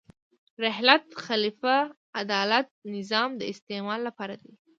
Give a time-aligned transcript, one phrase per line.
[0.63, 1.75] رحلت، خلیفه،
[2.21, 4.51] عدالت، نظام د استعمال لپاره دي.